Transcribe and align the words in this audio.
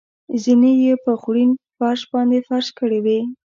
زېنې 0.41 0.71
یې 0.83 0.93
په 1.03 1.11
خوړین 1.21 1.51
فرش 1.77 2.01
باندې 2.13 2.39
فرش 2.47 2.67
کړې 2.79 2.99
وې. 3.05 3.19